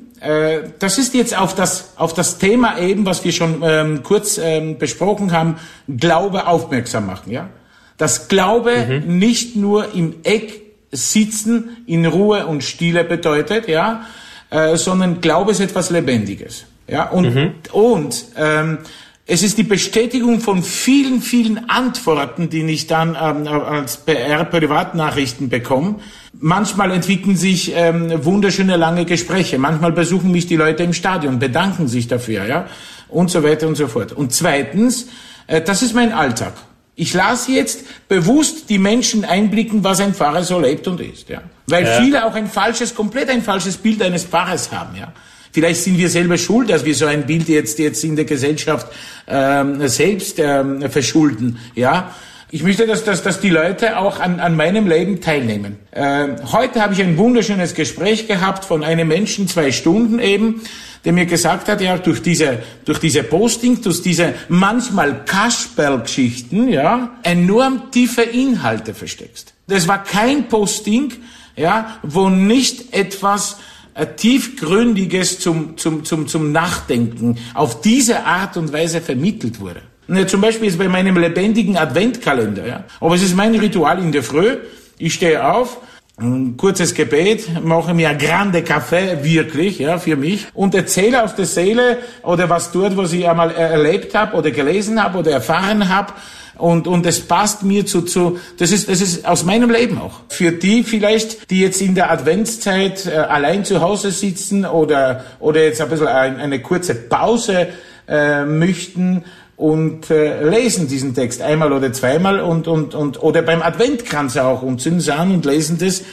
[0.79, 4.77] das ist jetzt auf das, auf das Thema eben, was wir schon ähm, kurz ähm,
[4.77, 5.57] besprochen haben,
[5.87, 7.31] Glaube aufmerksam machen.
[7.31, 7.49] Ja?
[7.97, 9.17] Dass Glaube mhm.
[9.19, 10.61] nicht nur im Eck
[10.91, 14.05] sitzen, in Ruhe und Stille bedeutet, ja,
[14.49, 16.65] äh, sondern Glaube ist etwas Lebendiges.
[16.87, 17.09] Ja?
[17.09, 17.53] Und, mhm.
[17.71, 18.79] und ähm,
[19.27, 25.95] es ist die Bestätigung von vielen, vielen Antworten, die ich dann ähm, als PR-Privatnachrichten bekomme.
[26.39, 29.57] Manchmal entwickeln sich ähm, wunderschöne lange Gespräche.
[29.57, 32.67] Manchmal besuchen mich die Leute im Stadion, bedanken sich dafür, ja,
[33.09, 34.11] und so weiter und so fort.
[34.11, 35.07] Und zweitens,
[35.47, 36.53] äh, das ist mein Alltag.
[36.95, 41.41] Ich lasse jetzt bewusst die Menschen einblicken, was ein Pfarrer so lebt und ist, ja.
[41.67, 42.01] Weil ja.
[42.01, 45.11] viele auch ein falsches, komplett ein falsches Bild eines Pfarrers haben, ja.
[45.51, 48.87] Vielleicht sind wir selber schuld, dass wir so ein Bild jetzt, jetzt in der Gesellschaft
[49.25, 51.57] ähm, selbst ähm, verschulden.
[51.75, 52.13] Ja,
[52.55, 55.77] ich möchte, dass, dass, dass die Leute auch an, an meinem Leben teilnehmen.
[55.91, 60.61] Äh, heute habe ich ein wunderschönes Gespräch gehabt von einem Menschen, zwei Stunden eben,
[61.03, 67.17] der mir gesagt hat, ja, durch diese, durch diese Posting, durch diese manchmal Kasperl-Geschichten, ja,
[67.23, 69.53] enorm tiefe Inhalte versteckst.
[69.67, 71.11] Das war kein Posting,
[71.57, 73.57] ja, wo nicht etwas
[73.95, 79.81] äh, tiefgründiges zum, zum, zum, zum Nachdenken auf diese Art und Weise vermittelt wurde.
[80.07, 82.67] Ja, zum Beispiel ist bei meinem lebendigen Adventkalender.
[82.67, 82.83] Ja.
[82.99, 84.57] Aber es ist mein Ritual in der Früh.
[84.97, 85.77] Ich stehe auf,
[86.17, 91.35] ein kurzes Gebet, mache mir ein grande Kaffee, wirklich, ja, für mich, und erzähle aus
[91.35, 95.89] der Seele oder was dort, was ich einmal erlebt habe oder gelesen habe oder erfahren
[95.89, 96.13] habe
[96.57, 100.21] und, und es passt mir zu, zu, das ist, das ist aus meinem Leben auch.
[100.29, 105.63] Für die vielleicht, die jetzt in der Adventszeit äh, allein zu Hause sitzen oder, oder
[105.63, 107.67] jetzt ein bisschen ein, eine kurze Pause
[108.07, 109.25] äh, möchten
[109.57, 114.61] und äh, lesen diesen Text einmal oder zweimal und, und, und, oder beim Adventkranz auch
[114.61, 116.03] und zünden es an und lesen das,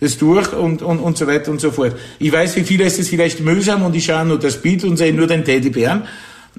[0.00, 1.96] das durch und, und, und so weiter und so fort.
[2.18, 4.96] Ich weiß, für viele ist es vielleicht mühsam und ich schaue nur das Bild und
[4.96, 6.02] sehe nur den Teddybären.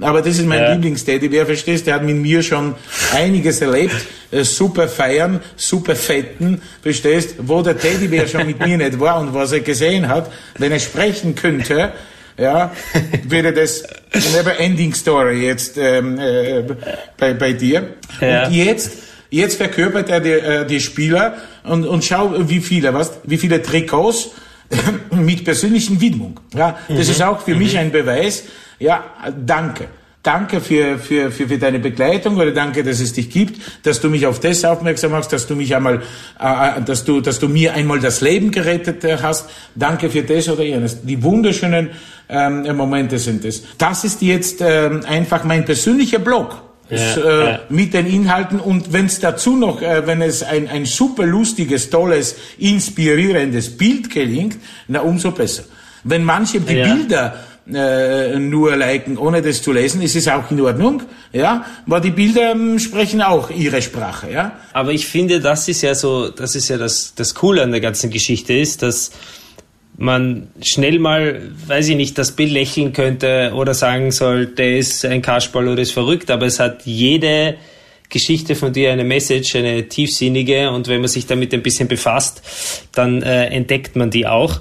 [0.01, 0.73] Aber das ist mein ja.
[0.73, 1.85] Lieblingsteddybär, verstehst?
[1.85, 2.73] Der hat mit mir schon
[3.13, 3.95] einiges erlebt.
[4.31, 7.35] Äh, super feiern, super fetten, verstehst?
[7.37, 10.79] Wo der Teddybär schon mit mir nicht war und was er gesehen hat, wenn er
[10.79, 11.93] sprechen könnte,
[12.37, 12.71] ja,
[13.23, 13.83] wäre das
[14.33, 16.63] never ending story jetzt ähm, äh,
[17.17, 17.95] bei, bei dir.
[18.19, 18.47] Ja.
[18.47, 18.91] Und jetzt,
[19.29, 23.61] jetzt verkörpert er die, äh, die Spieler und, und schau, wie viele, was, wie viele
[23.61, 24.31] Trikots
[25.11, 26.39] mit persönlichen Widmung.
[26.53, 27.11] Ja, das mhm.
[27.11, 27.59] ist auch für mhm.
[27.59, 28.43] mich ein Beweis.
[28.79, 29.03] Ja,
[29.45, 29.87] danke.
[30.23, 34.09] Danke für, für, für, für deine Begleitung oder danke, dass es dich gibt, dass du
[34.09, 36.01] mich auf das aufmerksam machst, dass du mich einmal,
[36.39, 39.49] äh, dass du, dass du mir einmal das Leben gerettet hast.
[39.75, 41.01] Danke für das oder jenes.
[41.01, 41.89] Die wunderschönen
[42.29, 43.63] ähm, Momente sind es.
[43.77, 46.61] Das ist jetzt ähm, einfach mein persönlicher Blog.
[46.89, 47.59] Ja, äh, ja.
[47.69, 51.89] mit den Inhalten und wenn es dazu noch, äh, wenn es ein, ein super lustiges,
[51.89, 54.57] tolles, inspirierendes Bild gelingt,
[54.87, 55.63] na umso besser.
[56.03, 56.93] Wenn manche die ja.
[56.93, 57.35] Bilder
[57.71, 62.11] äh, nur liken, ohne das zu lesen, ist es auch in Ordnung, ja, aber die
[62.11, 64.59] Bilder ähm, sprechen auch ihre Sprache, ja.
[64.73, 67.79] Aber ich finde, das ist ja so, das ist ja das, das Coole an der
[67.79, 69.11] ganzen Geschichte ist, dass
[69.97, 75.21] man schnell mal, weiß ich nicht, das belächeln könnte oder sagen soll, der ist ein
[75.21, 77.55] Kasperl oder ist verrückt, aber es hat jede
[78.09, 82.41] Geschichte von dir, eine Message, eine tiefsinnige und wenn man sich damit ein bisschen befasst,
[82.91, 84.59] dann äh, entdeckt man die auch.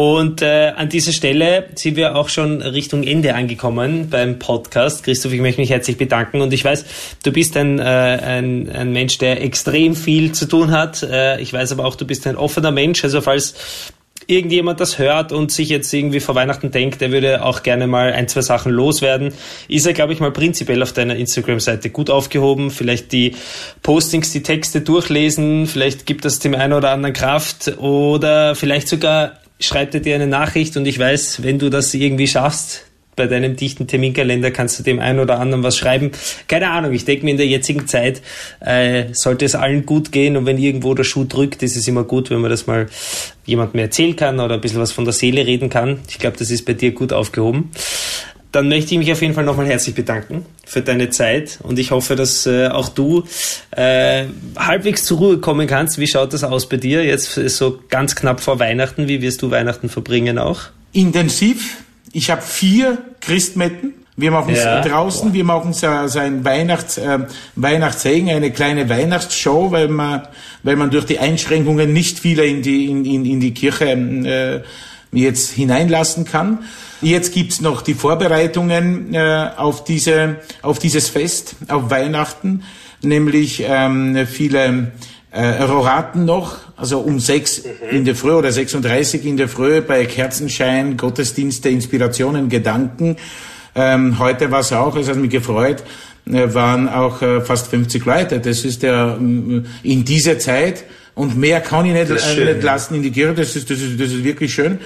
[0.00, 5.02] Und äh, an dieser Stelle sind wir auch schon Richtung Ende angekommen beim Podcast.
[5.02, 6.84] Christoph, ich möchte mich herzlich bedanken und ich weiß,
[7.24, 11.02] du bist ein, äh, ein, ein Mensch, der extrem viel zu tun hat.
[11.02, 13.02] Äh, ich weiß aber auch, du bist ein offener Mensch.
[13.02, 13.56] Also falls
[14.28, 18.12] irgendjemand das hört und sich jetzt irgendwie vor Weihnachten denkt, der würde auch gerne mal
[18.12, 19.32] ein, zwei Sachen loswerden,
[19.66, 22.70] ist er, glaube ich, mal prinzipiell auf deiner Instagram-Seite gut aufgehoben.
[22.70, 23.34] Vielleicht die
[23.82, 29.32] Postings, die Texte durchlesen, vielleicht gibt das dem einen oder anderen Kraft oder vielleicht sogar
[29.60, 32.84] schreibt er dir eine Nachricht und ich weiß, wenn du das irgendwie schaffst,
[33.18, 36.12] bei deinem dichten Terminkalender kannst du dem einen oder anderen was schreiben.
[36.46, 38.22] Keine Ahnung, ich denke mir in der jetzigen Zeit
[38.60, 42.04] äh, sollte es allen gut gehen und wenn irgendwo der Schuh drückt, ist es immer
[42.04, 42.86] gut, wenn man das mal
[43.44, 45.98] jemandem erzählen kann oder ein bisschen was von der Seele reden kann.
[46.08, 47.70] Ich glaube, das ist bei dir gut aufgehoben.
[48.50, 51.90] Dann möchte ich mich auf jeden Fall nochmal herzlich bedanken für deine Zeit und ich
[51.90, 53.24] hoffe, dass äh, auch du
[53.72, 54.24] äh,
[54.56, 55.98] halbwegs zur Ruhe kommen kannst.
[55.98, 59.06] Wie schaut das aus bei dir jetzt so ganz knapp vor Weihnachten?
[59.06, 60.62] Wie wirst du Weihnachten verbringen auch?
[60.92, 61.76] Intensiv,
[62.12, 63.94] ich habe vier Christmetten.
[64.16, 64.80] Wir machen es ja.
[64.80, 67.20] draußen, wir machen so, so ein Weihnachts, äh,
[67.54, 70.22] Weihnachtssegen, eine kleine Weihnachtsshow, weil man,
[70.64, 74.62] weil man durch die Einschränkungen nicht viele in die, in, in, in die Kirche äh,
[75.12, 76.64] jetzt hineinlassen kann.
[77.00, 82.64] Jetzt gibt's noch die Vorbereitungen äh, auf, diese, auf dieses Fest, auf Weihnachten,
[83.02, 84.92] nämlich ähm, viele
[85.30, 87.98] äh, Roraten noch, also um sechs mhm.
[87.98, 93.16] in der Früh oder 36 in der Früh bei Kerzenschein, Gottesdienste, Inspirationen, Gedanken.
[93.76, 95.84] Ähm, heute war es auch, es hat mich gefreut,
[96.26, 98.40] äh, waren auch äh, fast 50 Leute.
[98.40, 100.82] Das ist der äh, in dieser Zeit
[101.14, 103.34] und mehr kann ich nicht, äh, nicht lassen in die Kirche.
[103.34, 104.80] Das ist, das ist, das ist wirklich schön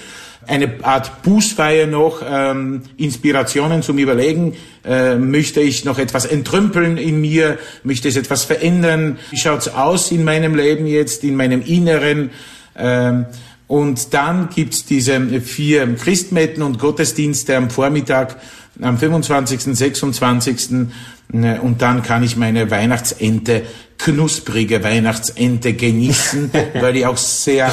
[0.47, 7.21] eine Art Bußfeier noch, ähm, Inspirationen zum Überlegen, äh, möchte ich noch etwas entrümpeln in
[7.21, 12.31] mir, möchte es etwas verändern, wie schaut's aus in meinem Leben jetzt, in meinem Inneren,
[12.77, 13.27] ähm,
[13.73, 18.37] und dann gibt's diese vier Christmetten und Gottesdienste am Vormittag,
[18.83, 20.89] am 25., 26.
[21.33, 23.63] Äh, und dann kann ich meine Weihnachtsente,
[23.97, 26.51] knusprige Weihnachtsente genießen,
[26.83, 27.73] weil ich auch sehr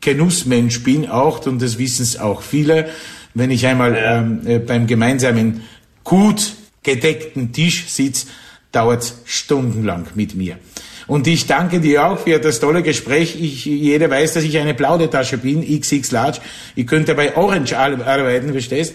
[0.00, 2.88] Genussmensch bin auch, und das wissen es auch viele,
[3.34, 5.62] wenn ich einmal ähm, äh, beim gemeinsamen
[6.04, 8.26] gut gedeckten Tisch sitze,
[8.72, 10.58] dauert stundenlang mit mir.
[11.06, 13.36] Und ich danke dir auch für das tolle Gespräch.
[13.40, 16.38] Ich, jeder weiß, dass ich eine Plaudertasche bin, XX Large.
[16.76, 18.94] Ich könnte bei Orange arbeiten, verstehst?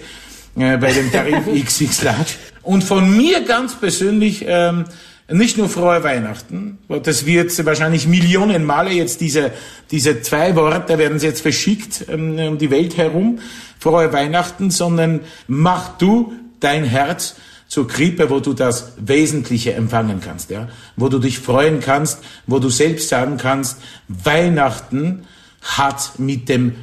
[0.57, 2.31] Äh, bei dem Tarif XX Large.
[2.63, 4.85] Und von mir ganz persönlich ähm,
[5.31, 9.51] nicht nur frohe Weihnachten, das wird wahrscheinlich Millionen Male jetzt diese,
[9.89, 13.39] diese zwei Worte werden jetzt verschickt ähm, um die Welt herum,
[13.79, 17.35] frohe Weihnachten, sondern mach du dein Herz
[17.67, 22.59] zur Krippe, wo du das Wesentliche empfangen kannst, ja, wo du dich freuen kannst, wo
[22.59, 25.25] du selbst sagen kannst, Weihnachten
[25.61, 26.75] hat mit dem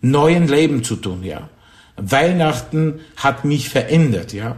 [0.00, 1.50] neuen Leben zu tun, ja.
[1.96, 4.56] Weihnachten hat mich verändert, ja.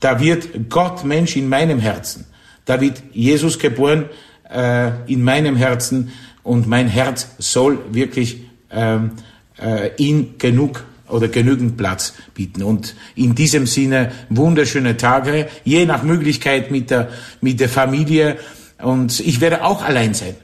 [0.00, 2.26] Da wird Gott Mensch in meinem Herzen.
[2.64, 4.06] Da wird Jesus geboren
[4.50, 9.12] äh, in meinem Herzen und mein Herz soll wirklich ähm,
[9.60, 12.62] äh, ihn genug oder genügend Platz bieten.
[12.62, 17.08] Und in diesem Sinne wunderschöne Tage, je nach Möglichkeit mit der,
[17.40, 18.38] mit der Familie.
[18.82, 20.34] Und ich werde auch allein sein.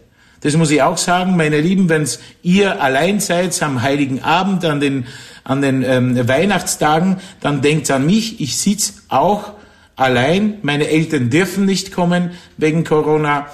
[0.43, 2.09] Das muss ich auch sagen, meine Lieben, wenn
[2.43, 5.07] ihr allein seid am Heiligen Abend, an den,
[5.45, 8.41] an den ähm, Weihnachtstagen, dann denkt an mich.
[8.41, 9.53] Ich sitz auch
[10.01, 10.59] allein.
[10.63, 13.49] Meine Eltern dürfen nicht kommen wegen Corona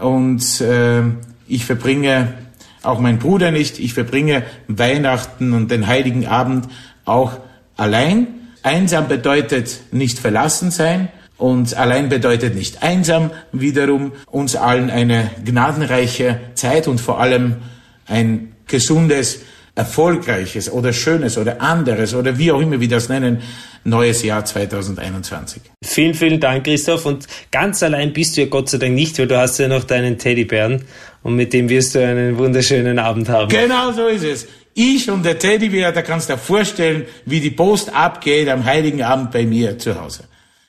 [0.00, 1.02] und äh,
[1.48, 2.34] ich verbringe
[2.82, 3.78] auch mein Bruder nicht.
[3.78, 6.68] Ich verbringe Weihnachten und den Heiligen Abend
[7.04, 7.32] auch
[7.76, 8.28] allein.
[8.62, 13.30] Einsam bedeutet nicht verlassen sein und allein bedeutet nicht einsam.
[13.52, 17.56] Wiederum uns allen eine gnadenreiche Zeit und vor allem
[18.06, 19.40] ein gesundes
[19.74, 23.40] erfolgreiches oder schönes oder anderes oder wie auch immer wir das nennen,
[23.84, 25.62] neues Jahr 2021.
[25.84, 27.06] Vielen, vielen Dank, Christoph.
[27.06, 29.84] Und ganz allein bist du ja Gott sei Dank nicht, weil du hast ja noch
[29.84, 30.84] deinen Teddybären
[31.22, 33.48] und mit dem wirst du einen wunderschönen Abend haben.
[33.48, 34.46] Genau so ist es.
[34.74, 39.02] Ich und der Teddybär, da kannst du dir vorstellen, wie die Post abgeht am Heiligen
[39.02, 40.24] Abend bei mir zu Hause.